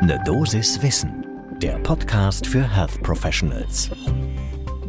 Ne 0.00 0.16
Dosis 0.24 0.80
Wissen, 0.80 1.26
der 1.60 1.76
Podcast 1.80 2.46
für 2.46 2.62
Health 2.62 3.02
Professionals. 3.02 3.90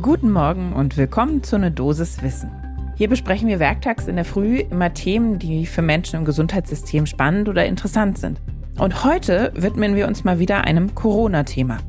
Guten 0.04 0.32
Morgen 0.32 0.72
und 0.72 0.98
willkommen 0.98 1.42
zu 1.42 1.58
Ne 1.58 1.72
Dosis 1.72 2.22
Wissen. 2.22 2.52
Hier 2.96 3.10
besprechen 3.10 3.48
wir 3.48 3.60
werktags 3.60 4.08
in 4.08 4.18
der 4.18 4.26
Früh 4.26 4.60
immer 4.60 4.94
Themen, 4.94 5.40
die 5.40 5.66
für 5.66 5.82
Menschen 5.82 6.18
im 6.18 6.26
Gesundheitssystem 6.26 7.08
spannend 7.08 7.50
oder 7.50 7.66
interessant 7.66 8.20
sind. 8.20 8.40
Und 8.78 9.04
heute 9.04 9.52
widmen 9.56 9.96
wir 9.96 10.08
uns 10.08 10.24
mal 10.24 10.38
wieder 10.38 10.64
einem 10.64 10.94
Corona-Thema. 10.94 11.80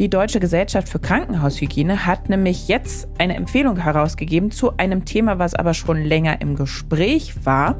Die 0.00 0.10
Deutsche 0.10 0.40
Gesellschaft 0.40 0.88
für 0.88 0.98
Krankenhaushygiene 0.98 2.04
hat 2.04 2.28
nämlich 2.28 2.66
jetzt 2.66 3.06
eine 3.18 3.36
Empfehlung 3.36 3.76
herausgegeben 3.76 4.50
zu 4.50 4.76
einem 4.76 5.04
Thema, 5.04 5.38
was 5.38 5.54
aber 5.54 5.72
schon 5.72 6.02
länger 6.02 6.40
im 6.40 6.56
Gespräch 6.56 7.46
war, 7.46 7.76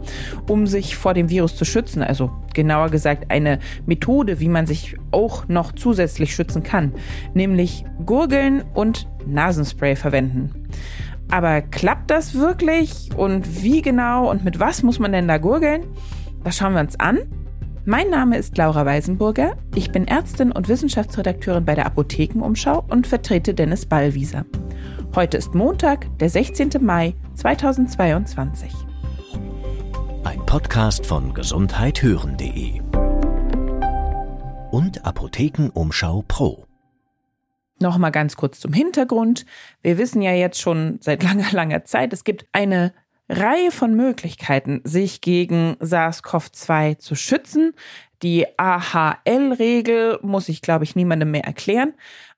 um 0.49 0.69
sich 0.69 0.97
vor 0.97 1.13
dem 1.13 1.29
Virus 1.29 1.57
zu 1.57 1.65
schützen. 1.65 2.05
Also 2.05 2.31
genauer 2.55 2.91
gesagt 2.91 3.33
eine 3.33 3.59
Methode, 3.85 4.39
wie 4.39 4.49
man 4.49 4.67
sich 4.67 4.97
auch 5.11 5.49
noch 5.49 5.73
zusätzlich 5.73 6.37
schützen 6.37 6.63
kann, 6.63 6.93
nämlich 7.35 7.85
Gurgeln 8.07 8.63
und 8.75 9.09
Nasenspray 9.27 9.97
verwenden. 9.97 10.69
Aber 11.33 11.63
klappt 11.63 12.13
das 12.13 12.35
wirklich 12.35 13.11
und 13.17 13.65
wie 13.65 13.83
genau 13.83 14.31
und 14.31 14.45
mit 14.45 14.61
was 14.61 14.85
muss 14.85 15.01
man 15.01 15.11
denn 15.11 15.27
da 15.27 15.39
gurgeln? 15.39 15.83
Das 16.45 16.57
schauen 16.59 16.75
wir 16.75 16.81
uns 16.81 17.01
an. 17.01 17.23
Mein 17.87 18.09
Name 18.09 18.39
ist 18.39 18.57
Laura 18.57 18.87
Weisenburger. 18.87 19.59
Ich 19.75 19.93
bin 19.93 20.09
Ärztin 20.09 20.53
und 20.53 20.71
Wissenschaftsredakteurin 20.71 21.67
bei 21.67 21.75
der 21.75 21.85
Apothekenumschau 21.85 22.83
und 22.89 23.07
vertrete 23.07 23.53
Dennis 23.53 23.85
Ballwieser. 23.85 24.47
Heute 25.15 25.37
ist 25.37 25.55
Montag, 25.55 26.07
der 26.19 26.31
16. 26.31 26.71
Mai 26.81 27.15
2022. 27.35 28.73
Ein 30.25 30.47
Podcast 30.47 31.05
von 31.05 31.35
gesundheithören.de 31.35 32.81
und 34.71 35.05
Apothekenumschau 35.05 36.25
Pro. 36.27 36.65
Nochmal 37.81 38.13
ganz 38.13 38.37
kurz 38.37 38.61
zum 38.61 38.73
Hintergrund. 38.73 39.45
Wir 39.83 39.99
wissen 39.99 40.23
ja 40.23 40.33
jetzt 40.33 40.59
schon 40.59 41.01
seit 41.03 41.23
langer, 41.23 41.53
langer 41.53 41.85
Zeit, 41.85 42.15
es 42.15 42.25
gibt 42.25 42.47
eine 42.53 42.95
Reihe 43.29 43.71
von 43.71 43.95
Möglichkeiten, 43.95 44.81
sich 44.85 45.21
gegen 45.21 45.77
SARS-CoV-2 45.81 46.99
zu 46.99 47.15
schützen. 47.15 47.73
Die 48.23 48.47
AHL-Regel 48.59 50.19
muss 50.23 50.49
ich, 50.49 50.63
glaube 50.63 50.85
ich, 50.85 50.95
niemandem 50.97 51.31
mehr 51.31 51.45
erklären. 51.45 51.95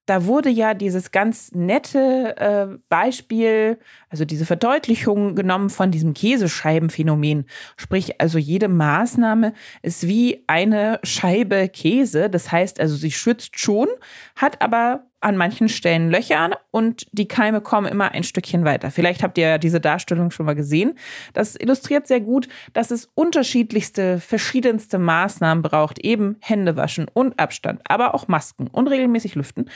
Da 0.07 0.25
wurde 0.25 0.51
ja 0.51 0.73
dieses 0.75 1.11
ganz 1.11 1.51
nette 1.53 2.37
äh, 2.37 2.79
Beispiel, 2.89 3.79
also 4.09 4.25
diese 4.25 4.47
Verdeutlichung 4.47 5.35
genommen 5.35 5.69
von 5.69 5.91
diesem 5.91 6.15
Käsescheibenphänomen. 6.15 7.47
Sprich, 7.77 8.21
also 8.21 8.39
jede 8.39 8.69
Maßnahme 8.69 9.53
ist 9.83 10.07
wie 10.07 10.45
eine 10.47 11.01
Scheibe 11.03 11.69
Käse. 11.69 12.31
Das 12.31 12.53
heißt 12.53 12.79
also, 12.79 12.95
sie 12.95 13.11
schützt 13.11 13.59
schon, 13.59 13.89
hat 14.37 14.63
aber 14.63 15.07
an 15.21 15.37
manchen 15.37 15.69
Stellen 15.69 16.11
Löcher 16.11 16.51
und 16.71 17.07
die 17.13 17.29
Keime 17.29 17.61
kommen 17.61 17.87
immer 17.87 18.13
ein 18.13 18.23
Stückchen 18.23 18.65
weiter. 18.65 18.91
Vielleicht 18.91 19.23
habt 19.23 19.39
ihr 19.39 19.49
ja 19.49 19.59
diese 19.59 19.81
Darstellung 19.81 20.31
schon 20.31 20.47
mal 20.47 20.55
gesehen. 20.55 20.99
Das 21.33 21.57
illustriert 21.57 22.07
sehr 22.07 22.21
gut, 22.21 22.49
dass 22.73 22.91
es 22.91 23.09
unterschiedlichste, 23.15 24.21
verschiedenste 24.21 24.99
Maßnahmen 24.99 25.63
braucht. 25.63 25.99
Eben 25.99 26.37
Hände 26.41 26.77
waschen 26.77 27.07
und 27.13 27.39
Abstand, 27.39 27.81
aber 27.89 28.15
auch 28.15 28.29
Masken 28.29 28.69
und 28.69 28.89
regelmäßig 28.89 29.35
lüften. 29.35 29.71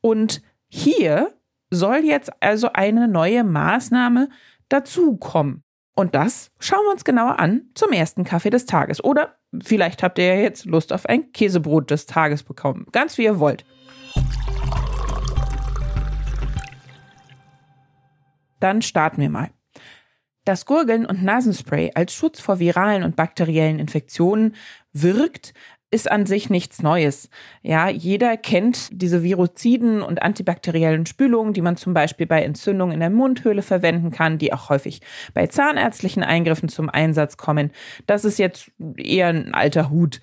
Und 0.00 0.42
hier 0.68 1.32
soll 1.70 1.98
jetzt 2.04 2.30
also 2.42 2.72
eine 2.72 3.08
neue 3.08 3.44
Maßnahme 3.44 4.28
dazukommen. 4.68 5.62
Und 5.94 6.14
das 6.14 6.50
schauen 6.58 6.84
wir 6.86 6.92
uns 6.92 7.04
genauer 7.04 7.38
an 7.38 7.62
zum 7.74 7.92
ersten 7.92 8.24
Kaffee 8.24 8.50
des 8.50 8.66
Tages. 8.66 9.02
Oder 9.04 9.36
vielleicht 9.62 10.02
habt 10.02 10.18
ihr 10.18 10.34
ja 10.34 10.40
jetzt 10.40 10.64
Lust 10.64 10.92
auf 10.92 11.06
ein 11.06 11.32
Käsebrot 11.32 11.90
des 11.90 12.06
Tages 12.06 12.42
bekommen. 12.42 12.86
Ganz 12.92 13.18
wie 13.18 13.24
ihr 13.24 13.38
wollt. 13.38 13.64
Dann 18.60 18.82
starten 18.82 19.20
wir 19.20 19.30
mal. 19.30 19.50
Das 20.44 20.64
Gurgeln 20.64 21.04
und 21.04 21.22
Nasenspray 21.22 21.92
als 21.94 22.14
Schutz 22.14 22.40
vor 22.40 22.58
viralen 22.58 23.02
und 23.02 23.16
bakteriellen 23.16 23.78
Infektionen 23.78 24.54
wirkt, 24.92 25.52
ist 25.90 26.10
an 26.10 26.24
sich 26.24 26.50
nichts 26.50 26.82
Neues. 26.82 27.28
Ja, 27.62 27.88
jeder 27.88 28.36
kennt 28.36 28.88
diese 28.92 29.22
Viroziden 29.24 30.02
und 30.02 30.22
antibakteriellen 30.22 31.04
Spülungen, 31.04 31.52
die 31.52 31.62
man 31.62 31.76
zum 31.76 31.94
Beispiel 31.94 32.26
bei 32.26 32.42
Entzündungen 32.42 32.94
in 32.94 33.00
der 33.00 33.10
Mundhöhle 33.10 33.62
verwenden 33.62 34.12
kann, 34.12 34.38
die 34.38 34.52
auch 34.52 34.68
häufig 34.68 35.00
bei 35.34 35.48
zahnärztlichen 35.48 36.22
Eingriffen 36.22 36.68
zum 36.68 36.88
Einsatz 36.88 37.36
kommen. 37.36 37.72
Das 38.06 38.24
ist 38.24 38.38
jetzt 38.38 38.70
eher 38.96 39.28
ein 39.28 39.52
alter 39.52 39.90
Hut. 39.90 40.20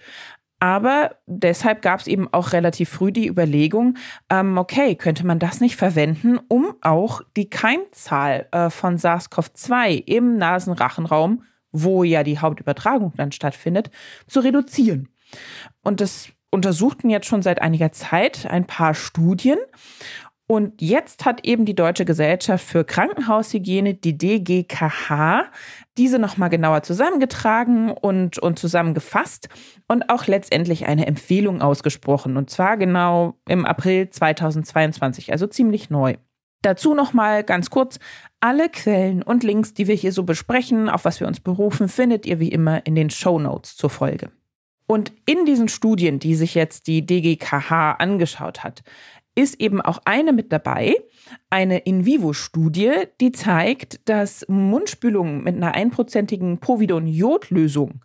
Aber 0.59 1.15
deshalb 1.27 1.81
gab 1.81 1.99
es 1.99 2.07
eben 2.07 2.31
auch 2.33 2.51
relativ 2.51 2.89
früh 2.89 3.11
die 3.11 3.27
Überlegung, 3.27 3.97
ähm, 4.29 4.57
okay, 4.57 4.95
könnte 4.95 5.25
man 5.25 5.39
das 5.39 5.61
nicht 5.61 5.75
verwenden, 5.75 6.39
um 6.47 6.73
auch 6.81 7.21
die 7.35 7.49
Keimzahl 7.49 8.47
äh, 8.51 8.69
von 8.69 8.97
SARS-CoV-2 8.97 10.03
im 10.05 10.37
Nasenrachenraum, 10.37 11.43
wo 11.71 12.03
ja 12.03 12.23
die 12.23 12.39
Hauptübertragung 12.39 13.13
dann 13.15 13.31
stattfindet, 13.31 13.91
zu 14.25 14.39
reduzieren. 14.39 15.09
Und 15.83 16.01
das 16.01 16.29
untersuchten 16.49 17.09
jetzt 17.09 17.27
schon 17.27 17.41
seit 17.41 17.61
einiger 17.61 17.91
Zeit 17.91 18.47
ein 18.49 18.65
paar 18.65 18.93
Studien. 18.93 19.59
Und 20.49 20.81
jetzt 20.81 21.25
hat 21.25 21.45
eben 21.45 21.65
die 21.65 21.75
Deutsche 21.75 22.05
Gesellschaft 22.05 22.65
für 22.65 22.85
Krankenhaushygiene, 22.85 23.95
die 23.95 24.17
DGKH, 24.17 25.51
diese 25.97 26.19
nochmal 26.19 26.49
genauer 26.49 26.83
zusammengetragen 26.83 27.91
und, 27.91 28.39
und 28.39 28.57
zusammengefasst 28.57 29.49
und 29.89 30.09
auch 30.09 30.25
letztendlich 30.25 30.85
eine 30.85 31.05
Empfehlung 31.05 31.61
ausgesprochen. 31.61 32.37
Und 32.37 32.49
zwar 32.49 32.77
genau 32.77 33.33
im 33.49 33.65
April 33.65 34.09
2022, 34.09 35.33
also 35.33 35.47
ziemlich 35.47 35.89
neu. 35.89 36.15
Dazu 36.61 36.93
nochmal 36.93 37.43
ganz 37.43 37.69
kurz, 37.69 37.99
alle 38.39 38.69
Quellen 38.69 39.23
und 39.23 39.43
Links, 39.43 39.73
die 39.73 39.87
wir 39.87 39.95
hier 39.95 40.13
so 40.13 40.23
besprechen, 40.23 40.87
auf 40.89 41.03
was 41.03 41.19
wir 41.19 41.27
uns 41.27 41.41
berufen, 41.41 41.89
findet 41.89 42.25
ihr 42.25 42.39
wie 42.39 42.49
immer 42.49 42.85
in 42.85 42.95
den 42.95 43.09
Show 43.09 43.37
Notes 43.37 43.75
zur 43.75 43.89
Folge. 43.89 44.31
Und 44.87 45.11
in 45.25 45.45
diesen 45.45 45.67
Studien, 45.67 46.17
die 46.17 46.33
sich 46.35 46.55
jetzt 46.55 46.87
die 46.87 47.05
DGKH 47.05 47.93
angeschaut 47.93 48.63
hat, 48.63 48.83
ist 49.37 49.61
eben 49.61 49.81
auch 49.81 49.99
eine 50.03 50.33
mit 50.33 50.51
dabei, 50.51 50.95
eine 51.51 51.77
In-vivo-Studie, 51.77 52.91
die 53.21 53.31
zeigt, 53.31 54.09
dass 54.09 54.43
Mundspülungen 54.47 55.43
mit 55.43 55.55
einer 55.55 55.75
einprozentigen 55.75 56.57
Povidon-Jod-Lösung 56.57 58.01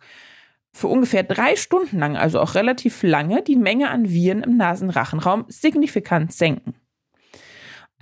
für 0.71 0.87
ungefähr 0.87 1.23
drei 1.23 1.55
Stunden 1.55 1.99
lang, 1.99 2.17
also 2.17 2.39
auch 2.39 2.53
relativ 2.55 3.01
lange, 3.03 3.41
die 3.41 3.55
Menge 3.55 3.89
an 3.89 4.09
Viren 4.09 4.43
im 4.43 4.57
Nasenrachenraum 4.57 5.45
signifikant 5.47 6.33
senken. 6.33 6.75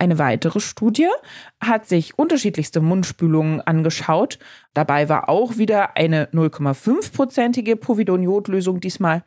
Eine 0.02 0.18
weitere 0.18 0.58
Studie 0.58 1.06
hat 1.60 1.86
sich 1.86 2.18
unterschiedlichste 2.18 2.80
Mundspülungen 2.80 3.60
angeschaut. 3.60 4.40
Dabei 4.74 5.08
war 5.08 5.28
auch 5.28 5.58
wieder 5.58 5.96
eine 5.96 6.24
0,5-prozentige 6.32 7.76
Povidoniodlösung 7.76 8.80
diesmal 8.80 9.22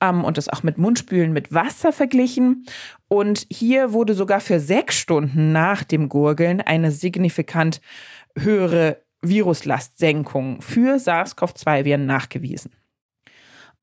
ähm, 0.00 0.24
und 0.24 0.36
das 0.36 0.48
auch 0.48 0.64
mit 0.64 0.78
Mundspülen 0.78 1.32
mit 1.32 1.54
Wasser 1.54 1.92
verglichen. 1.92 2.66
Und 3.06 3.46
hier 3.50 3.92
wurde 3.92 4.14
sogar 4.14 4.40
für 4.40 4.58
sechs 4.58 4.96
Stunden 4.96 5.52
nach 5.52 5.84
dem 5.84 6.08
Gurgeln 6.08 6.60
eine 6.60 6.90
signifikant 6.90 7.80
höhere 8.36 9.00
Viruslastsenkung 9.22 10.60
für 10.60 10.98
SARS-CoV-2-Viren 10.98 12.04
nachgewiesen. 12.04 12.72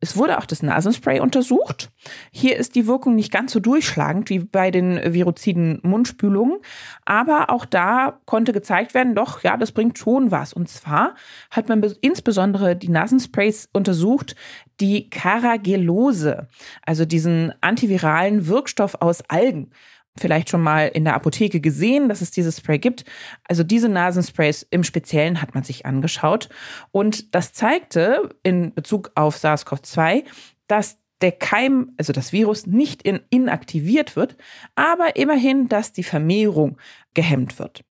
Es 0.03 0.17
wurde 0.17 0.37
auch 0.37 0.45
das 0.45 0.61
Nasenspray 0.61 1.21
untersucht. 1.21 1.89
Hier 2.29 2.57
ist 2.57 2.75
die 2.75 2.87
Wirkung 2.87 3.15
nicht 3.15 3.31
ganz 3.31 3.53
so 3.53 3.61
durchschlagend 3.61 4.29
wie 4.29 4.39
bei 4.39 4.69
den 4.69 5.13
viroziden 5.13 5.79
Mundspülungen, 5.81 6.59
aber 7.05 7.49
auch 7.49 7.63
da 7.63 8.19
konnte 8.25 8.51
gezeigt 8.51 8.93
werden, 8.95 9.15
doch, 9.15 9.43
ja, 9.43 9.55
das 9.55 9.71
bringt 9.71 9.97
schon 9.97 10.29
was. 10.29 10.51
Und 10.51 10.67
zwar 10.67 11.15
hat 11.51 11.69
man 11.69 11.81
insbesondere 12.01 12.75
die 12.75 12.89
Nasensprays 12.89 13.69
untersucht, 13.71 14.35
die 14.81 15.09
Caragellose, 15.09 16.49
also 16.85 17.05
diesen 17.05 17.53
antiviralen 17.61 18.47
Wirkstoff 18.47 18.95
aus 18.99 19.21
Algen 19.29 19.71
vielleicht 20.17 20.49
schon 20.49 20.61
mal 20.61 20.87
in 20.87 21.05
der 21.05 21.15
Apotheke 21.15 21.59
gesehen, 21.59 22.09
dass 22.09 22.21
es 22.21 22.31
dieses 22.31 22.57
Spray 22.57 22.79
gibt. 22.79 23.03
Also 23.47 23.63
diese 23.63 23.89
Nasensprays 23.89 24.65
im 24.69 24.83
Speziellen 24.83 25.41
hat 25.41 25.55
man 25.55 25.63
sich 25.63 25.85
angeschaut. 25.85 26.49
Und 26.91 27.33
das 27.33 27.53
zeigte 27.53 28.29
in 28.43 28.73
Bezug 28.73 29.11
auf 29.15 29.37
SARS-CoV-2, 29.37 30.23
dass 30.67 30.97
der 31.21 31.31
Keim, 31.31 31.93
also 31.97 32.13
das 32.13 32.33
Virus, 32.33 32.67
nicht 32.67 33.01
in, 33.01 33.21
inaktiviert 33.29 34.15
wird, 34.15 34.35
aber 34.75 35.15
immerhin, 35.15 35.69
dass 35.69 35.93
die 35.93 36.03
Vermehrung 36.03 36.77
gehemmt 37.13 37.59
wird. 37.59 37.83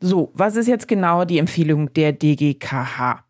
So, 0.00 0.30
was 0.34 0.56
ist 0.56 0.68
jetzt 0.68 0.88
genau 0.88 1.24
die 1.24 1.38
Empfehlung 1.38 1.92
der 1.92 2.12
DGKH? 2.12 3.24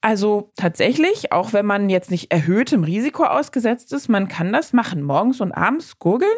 Also 0.00 0.52
tatsächlich, 0.56 1.32
auch 1.32 1.52
wenn 1.52 1.66
man 1.66 1.88
jetzt 1.90 2.10
nicht 2.10 2.30
erhöhtem 2.30 2.84
Risiko 2.84 3.24
ausgesetzt 3.24 3.92
ist, 3.92 4.08
man 4.08 4.28
kann 4.28 4.52
das 4.52 4.72
machen, 4.72 5.02
morgens 5.02 5.40
und 5.40 5.52
abends 5.52 5.98
gurgeln 5.98 6.30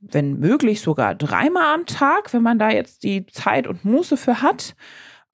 wenn 0.00 0.38
möglich 0.38 0.80
sogar 0.80 1.14
dreimal 1.14 1.74
am 1.74 1.86
Tag, 1.86 2.32
wenn 2.32 2.42
man 2.42 2.58
da 2.58 2.70
jetzt 2.70 3.02
die 3.02 3.26
Zeit 3.26 3.66
und 3.66 3.84
Muße 3.84 4.16
für 4.16 4.42
hat. 4.42 4.74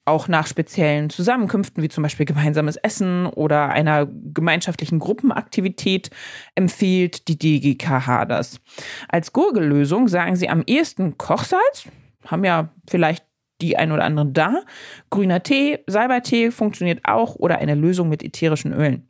auch 0.09 0.29
nach 0.29 0.47
speziellen 0.47 1.11
Zusammenkünften 1.11 1.83
wie 1.83 1.89
zum 1.89 2.05
Beispiel 2.05 2.27
gemeinsames 2.27 2.77
Essen 2.77 3.27
oder 3.27 3.71
einer 3.71 4.07
gemeinschaftlichen 4.07 5.01
Gruppenaktivität 5.01 6.11
empfiehlt 6.55 7.27
die 7.27 7.37
DGKH 7.37 8.25
das. 8.25 8.61
Als 9.09 9.33
Gurgellösung 9.33 10.07
sagen 10.07 10.37
sie 10.37 10.49
am 10.49 10.63
ehesten 10.65 11.19
Kochsalz, 11.19 11.89
haben 12.25 12.45
ja 12.45 12.73
vielleicht 12.89 13.25
die 13.61 13.77
ein 13.77 13.93
oder 13.93 14.05
anderen 14.05 14.33
da. 14.33 14.63
Grüner 15.11 15.43
Tee, 15.43 15.81
Salbeitee 15.87 16.51
funktioniert 16.51 17.01
auch 17.05 17.37
oder 17.37 17.59
eine 17.59 17.75
Lösung 17.75 18.09
mit 18.09 18.23
ätherischen 18.23 18.73
Ölen. 18.73 19.09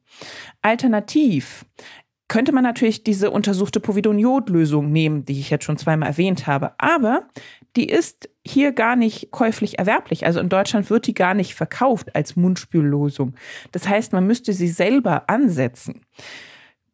Alternativ 0.62 1.64
könnte 2.28 2.52
man 2.52 2.64
natürlich 2.64 3.04
diese 3.04 3.30
untersuchte 3.30 3.78
Povidoniod-Lösung 3.78 4.90
nehmen, 4.90 5.24
die 5.24 5.38
ich 5.38 5.50
jetzt 5.50 5.64
schon 5.64 5.78
zweimal 5.78 6.08
erwähnt 6.08 6.46
habe. 6.46 6.72
Aber 6.78 7.28
die 7.76 7.88
ist 7.88 8.28
hier 8.44 8.72
gar 8.72 8.96
nicht 8.96 9.30
käuflich 9.30 9.78
erwerblich. 9.78 10.26
Also 10.26 10.40
in 10.40 10.48
Deutschland 10.48 10.90
wird 10.90 11.06
die 11.06 11.14
gar 11.14 11.34
nicht 11.34 11.54
verkauft 11.54 12.16
als 12.16 12.34
Mundspüllösung. 12.34 13.34
Das 13.72 13.88
heißt, 13.88 14.12
man 14.12 14.26
müsste 14.26 14.52
sie 14.52 14.68
selber 14.68 15.28
ansetzen. 15.28 16.00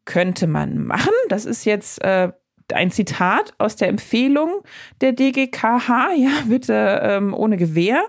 Könnte 0.05 0.45
man 0.47 0.83
machen. 0.83 1.13
Das 1.29 1.45
ist 1.45 1.65
jetzt 1.65 2.03
äh, 2.03 2.31
ein 2.71 2.91
Zitat 2.91 3.53
aus 3.57 3.75
der 3.75 3.87
Empfehlung 3.87 4.61
der 5.01 5.13
DGKH, 5.13 6.13
ja, 6.15 6.31
bitte 6.47 6.99
ähm, 7.03 7.33
ohne 7.33 7.57
Gewehr. 7.57 8.03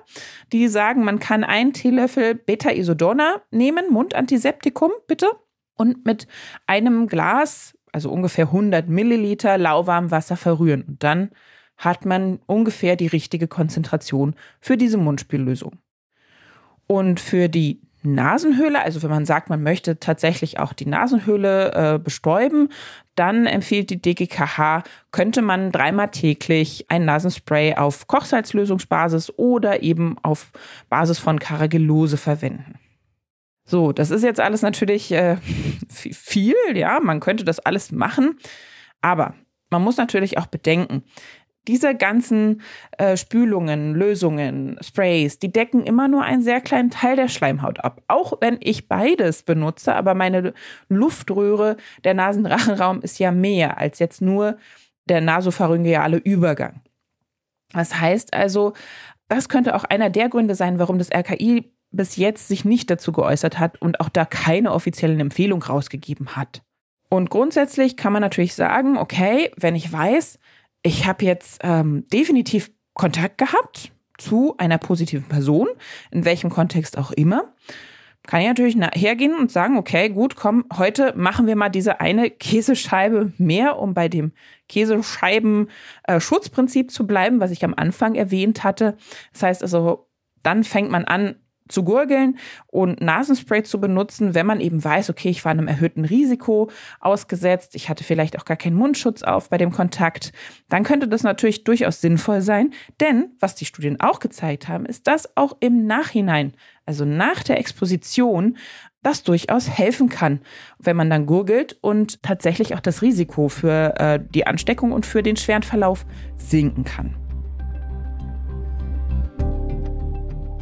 Die 0.53 0.69
sagen, 0.69 1.05
man 1.05 1.21
kann 1.21 1.45
einen 1.45 1.73
Teelöffel 1.73 2.35
Beta-Isodonna 2.35 3.43
nehmen, 3.51 3.87
Mundantiseptikum, 3.91 4.91
bitte 5.07 5.29
und 5.77 6.05
mit 6.05 6.27
einem 6.67 7.07
Glas, 7.07 7.77
also 7.93 8.11
ungefähr 8.11 8.47
100 8.47 8.89
Milliliter 8.89 9.59
lauwarmem 9.59 10.11
Wasser 10.11 10.37
verrühren. 10.37 10.83
Und 10.83 11.03
dann 11.03 11.31
hat 11.77 12.05
man 12.05 12.39
ungefähr 12.47 12.97
die 12.97 13.07
richtige 13.07 13.49
Konzentration 13.49 14.35
für 14.61 14.77
diese 14.77 14.99
Mundspüllösung. 14.99 15.79
Und 16.87 17.19
für 17.21 17.49
die 17.49 17.81
Nasenhöhle, 18.05 18.83
also 18.83 19.03
wenn 19.03 19.11
man 19.11 19.25
sagt, 19.25 19.49
man 19.49 19.63
möchte 19.63 19.99
tatsächlich 19.99 20.59
auch 20.59 20.75
die 20.75 20.87
Nasenhöhle 20.87 21.73
äh, 21.73 21.99
bestäuben, 21.99 22.69
dann 23.15 23.47
empfiehlt 23.47 23.91
die 23.91 24.01
DGKH, 24.01 24.83
könnte 25.11 25.41
man 25.41 25.73
dreimal 25.73 26.11
täglich 26.11 26.85
ein 26.91 27.07
Nasenspray 27.07 27.77
auf 27.77 28.07
Kochsalzlösungsbasis 28.07 29.33
oder 29.39 29.83
eben 29.83 30.17
auf 30.23 30.53
Basis 30.91 31.19
von 31.19 31.39
Caragillose 31.39 32.19
verwenden. 32.19 32.79
So, 33.67 33.93
das 33.93 34.11
ist 34.11 34.23
jetzt 34.23 34.41
alles 34.41 34.63
natürlich 34.63 35.13
äh, 35.13 35.37
viel, 35.89 36.55
ja, 36.75 37.01
man 37.01 37.21
könnte 37.21 37.45
das 37.45 37.61
alles 37.61 37.93
machen, 37.93 38.39
aber 39.01 39.35
man 39.71 39.83
muss 39.83 39.97
natürlich 39.97 40.39
auch 40.39 40.47
bedenken, 40.47 41.03
diese 41.67 41.95
ganzen 41.95 42.61
äh, 42.99 43.17
Spülungen, 43.17 43.95
Lösungen, 43.95 44.77
Sprays, 44.83 45.39
die 45.39 45.51
decken 45.51 45.83
immer 45.83 46.09
nur 46.09 46.23
einen 46.23 46.43
sehr 46.43 46.61
kleinen 46.61 46.91
Teil 46.91 47.17
der 47.17 47.29
Schleimhaut 47.29 47.83
ab. 47.83 48.03
Auch 48.07 48.35
wenn 48.41 48.59
ich 48.61 48.89
beides 48.89 49.43
benutze, 49.43 49.95
aber 49.95 50.15
meine 50.15 50.53
Luftröhre, 50.89 51.77
der 52.05 52.15
Nasenrachenraum 52.15 53.01
ist 53.01 53.19
ja 53.19 53.31
mehr 53.31 53.79
als 53.79 53.99
jetzt 53.99 54.21
nur 54.21 54.59
der 55.09 55.21
nasopharyngeale 55.21 56.19
Übergang. 56.19 56.83
Das 57.73 57.99
heißt 57.99 58.35
also, 58.35 58.75
das 59.29 59.49
könnte 59.49 59.75
auch 59.75 59.85
einer 59.85 60.11
der 60.11 60.29
Gründe 60.29 60.55
sein, 60.55 60.79
warum 60.79 60.99
das 60.99 61.11
RKI 61.11 61.73
bis 61.97 62.17
jetzt 62.17 62.49
sich 62.49 62.65
nicht 62.65 62.91
dazu 62.91 63.13
geäußert 63.13 63.59
hat 63.59 63.81
und 63.81 64.01
auch 64.01 64.09
da 64.09 64.25
keine 64.25 64.73
offiziellen 64.73 65.21
Empfehlung 65.21 65.63
rausgegeben 65.63 66.37
hat. 66.37 66.63
Und 67.09 67.31
grundsätzlich 67.31 67.97
kann 67.97 68.13
man 68.13 68.23
natürlich 68.23 68.55
sagen, 68.55 68.99
okay, 68.99 69.51
wenn 69.57 69.77
ich 69.77 69.93
weiß, 69.93 70.39
ich 70.83 71.07
habe 71.07 71.25
jetzt 71.25 71.61
ähm, 71.63 72.07
definitiv 72.13 72.73
Kontakt 72.95 73.39
gehabt 73.39 73.93
zu 74.19 74.57
einer 74.59 74.79
positiven 74.79 75.25
Person, 75.25 75.69
in 76.11 76.25
welchem 76.25 76.51
Kontext 76.51 76.99
auch 76.99 77.11
immer, 77.11 77.55
kann 78.27 78.41
ich 78.41 78.47
natürlich 78.47 78.79
hergehen 78.95 79.37
und 79.37 79.53
sagen, 79.53 79.77
okay, 79.77 80.09
gut, 80.09 80.35
komm, 80.35 80.65
heute 80.77 81.13
machen 81.15 81.47
wir 81.47 81.57
mal 81.57 81.69
diese 81.69 82.01
eine 82.01 82.31
Käsescheibe 82.31 83.35
mehr, 83.37 83.79
um 83.79 83.93
bei 83.93 84.09
dem 84.09 84.33
Käsescheiben-Schutzprinzip 84.69 86.87
äh, 86.87 86.91
zu 86.91 87.07
bleiben, 87.07 87.41
was 87.41 87.51
ich 87.51 87.63
am 87.65 87.75
Anfang 87.77 88.15
erwähnt 88.15 88.65
hatte. 88.65 88.97
Das 89.33 89.43
heißt 89.43 89.63
also, 89.63 90.09
dann 90.43 90.65
fängt 90.65 90.91
man 90.91 91.05
an, 91.05 91.37
zu 91.69 91.83
gurgeln 91.83 92.39
und 92.67 93.01
Nasenspray 93.01 93.63
zu 93.63 93.81
benutzen, 93.81 94.35
wenn 94.35 94.47
man 94.47 94.61
eben 94.61 94.83
weiß, 94.83 95.11
okay, 95.11 95.31
ich 95.31 95.45
war 95.45 95.53
einem 95.53 95.69
erhöhten 95.69 96.05
Risiko 96.05 96.71
ausgesetzt, 97.01 97.75
ich 97.75 97.89
hatte 97.89 98.05
vielleicht 98.05 98.39
auch 98.39 98.45
gar 98.45 98.57
keinen 98.57 98.77
Mundschutz 98.77 99.23
auf 99.23 99.49
bei 99.49 99.57
dem 99.57 99.73
Kontakt, 99.73 100.33
dann 100.69 100.85
könnte 100.85 101.09
das 101.09 101.23
natürlich 101.23 101.65
durchaus 101.65 102.01
sinnvoll 102.01 102.43
sein. 102.43 102.73
Denn 103.01 103.31
was 103.41 103.55
die 103.55 103.65
Studien 103.65 104.01
auch 104.01 104.21
gezeigt 104.21 104.69
haben, 104.69 104.85
ist, 104.85 105.07
dass 105.07 105.37
auch 105.37 105.57
im 105.61 105.87
Nachhinein, 105.87 106.53
also 106.85 107.05
nach 107.05 107.43
der 107.43 107.59
Exposition, 107.59 108.59
das 109.03 109.23
durchaus 109.23 109.69
helfen 109.69 110.09
kann, 110.09 110.41
wenn 110.79 110.97
man 110.97 111.11
dann 111.11 111.27
gurgelt 111.27 111.77
und 111.81 112.23
tatsächlich 112.23 112.75
auch 112.75 112.81
das 112.81 113.03
Risiko 113.03 113.49
für 113.49 113.95
äh, 113.99 114.21
die 114.35 114.47
Ansteckung 114.47 114.93
und 114.93 115.07
für 115.07 115.23
den 115.23 115.37
schweren 115.37 115.63
Verlauf 115.63 116.05
sinken 116.39 116.85
kann. 116.85 117.24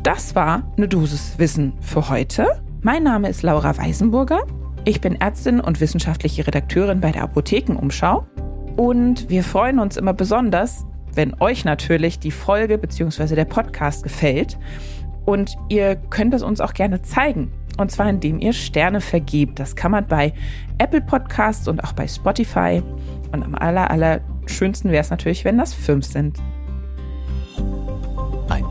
Das 0.03 0.35
war 0.35 0.65
eine 0.77 0.89
Dosis 0.89 1.39
Wissen 1.39 1.75
für 1.81 2.09
heute. 2.09 2.61
Mein 2.81 3.05
Name 3.05 3.29
ist 3.29 3.45
Laura 3.45 3.79
Weisenburger. 3.79 4.45
Ich 4.85 5.01
bin 5.01 5.21
Ärztin 5.21 5.61
und 5.61 5.81
wissenschaftliche 5.81 6.45
Redakteurin 6.45 7.01
bei 7.01 7.13
der 7.13 7.23
Apothekenumschau. 7.23 8.27
Und 8.77 9.31
wir 9.31 9.45
freuen 9.45 9.79
uns 9.79 9.97
immer 9.97 10.13
besonders, 10.13 10.85
wenn 11.15 11.41
euch 11.41 11.65
natürlich 11.65 12.19
die 12.19 12.33
Folge 12.33 12.79
bzw. 12.79 13.37
der 13.37 13.45
Podcast 13.45 14.03
gefällt. 14.03 14.59
Und 15.25 15.55
ihr 15.69 15.95
könnt 15.95 16.35
es 16.35 16.43
uns 16.43 16.61
auch 16.61 16.75
gerne 16.75 17.03
zeigen. 17.03 17.53
Und 17.79 17.93
zwar 17.93 18.11
indem 18.11 18.41
ihr 18.41 18.55
Sterne 18.55 19.01
vergebt. 19.01 19.61
Das 19.61 19.77
kann 19.77 19.93
man 19.93 20.09
bei 20.09 20.33
Apple 20.79 21.03
Podcasts 21.03 21.69
und 21.69 21.85
auch 21.85 21.93
bei 21.93 22.09
Spotify. 22.09 22.83
Und 23.31 23.45
am 23.45 23.55
aller, 23.55 23.89
aller 23.89 24.21
schönsten 24.47 24.91
wäre 24.91 25.03
es 25.03 25.11
natürlich, 25.11 25.45
wenn 25.45 25.59
das 25.59 25.73
fünf 25.73 26.07
sind. 26.07 26.41